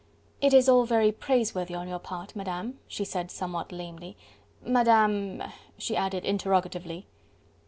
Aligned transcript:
"It 0.41 0.51
is 0.51 0.67
all 0.67 0.83
very 0.85 1.11
praiseworthy 1.11 1.75
on 1.75 1.87
your 1.87 1.99
part, 1.99 2.35
Madame," 2.35 2.79
she 2.87 3.05
said 3.05 3.29
somewhat 3.29 3.71
lamely. 3.71 4.17
"Madame...?" 4.63 5.43
she 5.77 5.95
added 5.95 6.25
interrogatively. 6.25 7.05